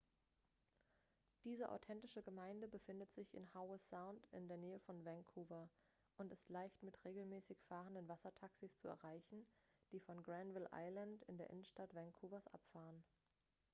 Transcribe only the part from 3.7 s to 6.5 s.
sound in der nähe von vancouver und ist